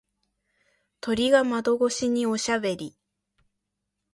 [0.99, 2.97] 鳥が窓越しにおしゃべり。